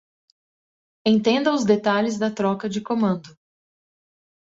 [1.05, 3.37] Entenda os detalhes da troca de comando